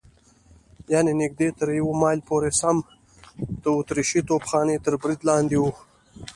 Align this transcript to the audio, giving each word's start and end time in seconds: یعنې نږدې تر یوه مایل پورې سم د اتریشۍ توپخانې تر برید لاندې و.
یعنې 0.93 1.11
نږدې 1.21 1.47
تر 1.59 1.67
یوه 1.79 1.93
مایل 2.01 2.19
پورې 2.29 2.51
سم 2.59 2.77
د 3.63 3.65
اتریشۍ 3.77 4.21
توپخانې 4.29 4.75
تر 4.85 4.93
برید 5.01 5.21
لاندې 5.29 5.57
و. 5.61 5.65